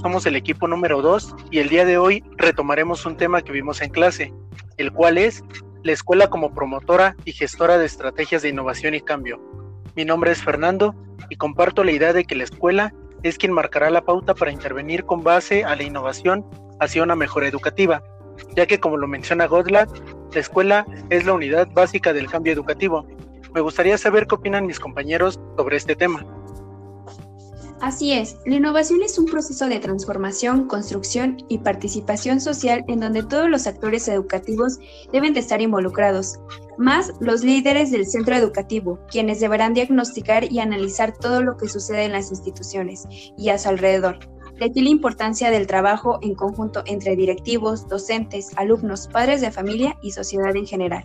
[0.00, 3.82] somos el equipo número 2 y el día de hoy retomaremos un tema que vimos
[3.82, 4.32] en clase,
[4.78, 5.44] el cual es
[5.82, 9.38] la escuela como promotora y gestora de estrategias de innovación y cambio.
[9.96, 10.94] Mi nombre es Fernando
[11.28, 15.04] y comparto la idea de que la escuela es quien marcará la pauta para intervenir
[15.04, 16.46] con base a la innovación
[16.80, 18.02] hacia una mejora educativa,
[18.56, 19.88] ya que como lo menciona Godlad,
[20.32, 23.06] la escuela es la unidad básica del cambio educativo.
[23.52, 26.24] Me gustaría saber qué opinan mis compañeros sobre este tema.
[27.80, 33.22] Así es, la innovación es un proceso de transformación, construcción y participación social en donde
[33.22, 34.78] todos los actores educativos
[35.12, 36.38] deben de estar involucrados,
[36.76, 42.04] más los líderes del centro educativo, quienes deberán diagnosticar y analizar todo lo que sucede
[42.04, 43.06] en las instituciones
[43.38, 44.18] y a su alrededor.
[44.58, 49.96] De aquí la importancia del trabajo en conjunto entre directivos, docentes, alumnos, padres de familia
[50.02, 51.04] y sociedad en general.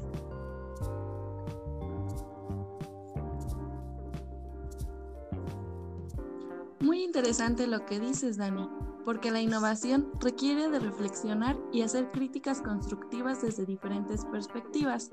[6.79, 8.69] Muy interesante lo que dices, Dani,
[9.05, 15.11] porque la innovación requiere de reflexionar y hacer críticas constructivas desde diferentes perspectivas.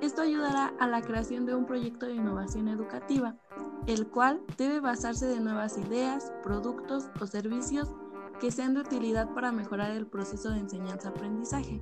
[0.00, 3.36] Esto ayudará a la creación de un proyecto de innovación educativa,
[3.86, 7.88] el cual debe basarse de nuevas ideas, productos o servicios
[8.40, 11.80] que sean de utilidad para mejorar el proceso de enseñanza-aprendizaje.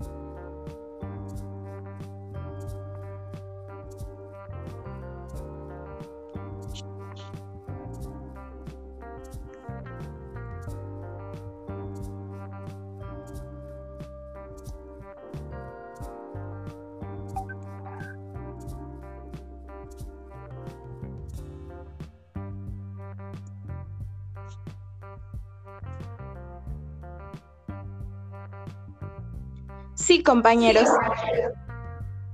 [30.09, 30.89] Sí, compañeros.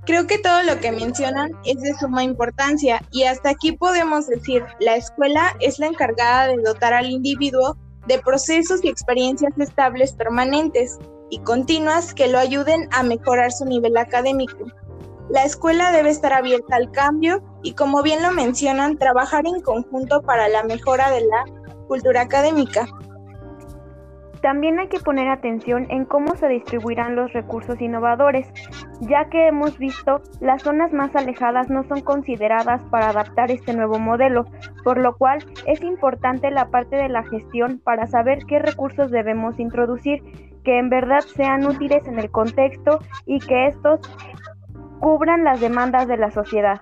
[0.05, 4.63] Creo que todo lo que mencionan es de suma importancia y hasta aquí podemos decir,
[4.79, 7.75] la escuela es la encargada de dotar al individuo
[8.07, 10.97] de procesos y experiencias estables permanentes
[11.29, 14.67] y continuas que lo ayuden a mejorar su nivel académico.
[15.29, 20.21] La escuela debe estar abierta al cambio y, como bien lo mencionan, trabajar en conjunto
[20.21, 21.43] para la mejora de la
[21.89, 22.87] cultura académica.
[24.45, 28.47] También hay que poner atención en cómo se distribuirán los recursos innovadores,
[29.01, 33.97] ya que hemos visto las zonas más alejadas no son consideradas para adaptar este nuevo
[33.97, 34.45] modelo,
[34.83, 39.59] por lo cual es importante la parte de la gestión para saber qué recursos debemos
[39.59, 40.21] introducir,
[40.63, 43.99] que en verdad sean útiles en el contexto y que estos
[44.99, 46.81] cubran las demandas de la sociedad.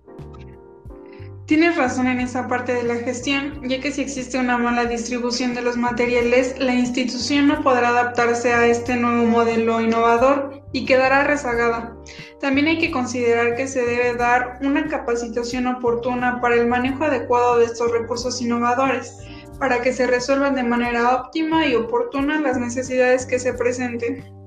[1.54, 5.54] Tienes razón en esa parte de la gestión, ya que si existe una mala distribución
[5.54, 11.26] de los materiales, la institución no podrá adaptarse a este nuevo modelo innovador y quedará
[11.26, 11.96] rezagada.
[12.40, 17.60] También hay que considerar que se debe dar una capacitación oportuna para el manejo adecuado
[17.60, 19.16] de estos recursos innovadores,
[19.60, 24.43] para que se resuelvan de manera óptima y oportuna las necesidades que se presenten.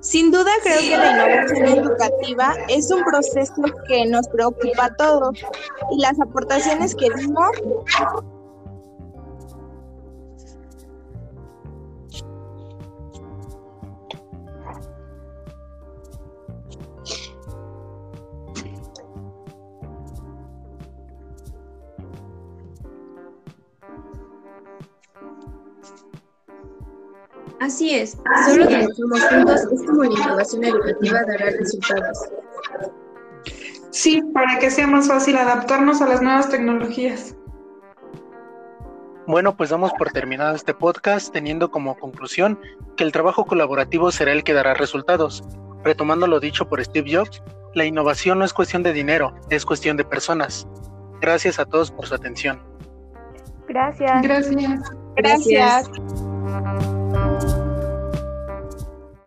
[0.00, 5.38] Sin duda creo que la innovación educativa es un proceso que nos preocupa a todos
[5.90, 7.50] y las aportaciones que dimos
[27.60, 32.18] Así es, solo trabajamos juntos es como la innovación educativa dará resultados.
[33.90, 37.34] Sí, para que sea más fácil adaptarnos a las nuevas tecnologías.
[39.26, 42.58] Bueno, pues damos por terminado este podcast teniendo como conclusión
[42.96, 45.42] que el trabajo colaborativo será el que dará resultados.
[45.84, 47.42] Retomando lo dicho por Steve Jobs,
[47.74, 50.66] la innovación no es cuestión de dinero, es cuestión de personas.
[51.20, 52.62] Gracias a todos por su atención.
[53.68, 54.22] Gracias.
[54.22, 54.80] Gracias.
[55.16, 55.90] Gracias.